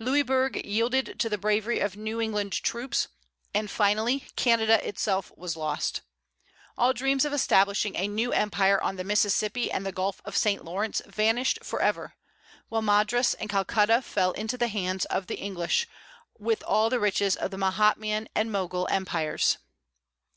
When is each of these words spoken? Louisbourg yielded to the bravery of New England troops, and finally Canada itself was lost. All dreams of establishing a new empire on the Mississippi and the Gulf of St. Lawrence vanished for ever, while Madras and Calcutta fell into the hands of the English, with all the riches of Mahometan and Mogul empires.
Louisbourg 0.00 0.56
yielded 0.66 1.20
to 1.20 1.28
the 1.28 1.38
bravery 1.38 1.78
of 1.78 1.94
New 1.96 2.20
England 2.20 2.50
troops, 2.50 3.06
and 3.54 3.70
finally 3.70 4.26
Canada 4.34 4.84
itself 4.84 5.30
was 5.36 5.56
lost. 5.56 6.00
All 6.76 6.92
dreams 6.92 7.24
of 7.24 7.32
establishing 7.32 7.94
a 7.94 8.08
new 8.08 8.32
empire 8.32 8.82
on 8.82 8.96
the 8.96 9.04
Mississippi 9.04 9.70
and 9.70 9.86
the 9.86 9.92
Gulf 9.92 10.20
of 10.24 10.36
St. 10.36 10.64
Lawrence 10.64 11.00
vanished 11.06 11.60
for 11.62 11.80
ever, 11.80 12.16
while 12.68 12.82
Madras 12.82 13.34
and 13.34 13.48
Calcutta 13.48 14.02
fell 14.02 14.32
into 14.32 14.58
the 14.58 14.66
hands 14.66 15.04
of 15.04 15.28
the 15.28 15.36
English, 15.38 15.86
with 16.36 16.64
all 16.64 16.90
the 16.90 16.98
riches 16.98 17.36
of 17.36 17.52
Mahometan 17.56 18.28
and 18.34 18.50
Mogul 18.50 18.88
empires. 18.90 19.58